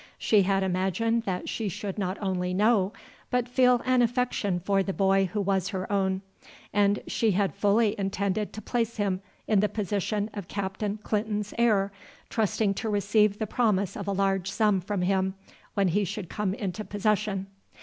[0.17, 2.91] She had imagined that she should not only know,
[3.29, 6.23] but feel an affection for the boy who was her own,
[6.73, 11.91] and she had fully intended to place him in the position of Captain Clinton's heir,
[12.31, 15.35] trusting to receive the promise of a large sum from him
[15.75, 17.45] when he should come into possession.